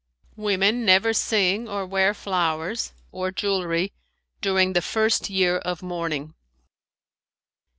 [0.35, 3.93] Women never sing or wear flowers or jewelry
[4.41, 6.33] during the first year of mourning.